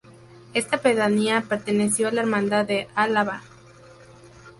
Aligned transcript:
Esta 0.55 0.79
pedanía 0.79 1.45
perteneció 1.47 2.07
a 2.07 2.11
la 2.11 2.21
Hermandad 2.21 2.65
de 2.65 2.87
Álava. 2.95 3.43